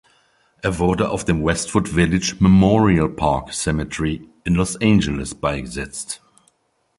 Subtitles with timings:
[0.63, 6.23] Er wurde auf dem Westwood Village Memorial Park Cemetery in Los Angeles beigesetzt.